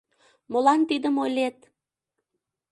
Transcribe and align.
Молан 0.51 0.81
тидым 0.89 1.15
ойлет? 1.23 1.57